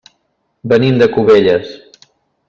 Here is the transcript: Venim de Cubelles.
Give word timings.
Venim 0.71 0.97
de 1.03 1.07
Cubelles. 1.17 1.75